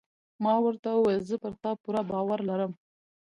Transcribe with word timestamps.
ما 0.43 0.53
ورته 0.65 0.87
وویل: 0.93 1.21
زه 1.29 1.35
پر 1.41 1.53
تا 1.63 1.71
پوره 1.81 2.01
باور 2.09 2.39
لرم. 2.49 2.71